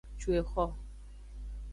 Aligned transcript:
Cu 0.21 0.29
exo. 0.39 0.65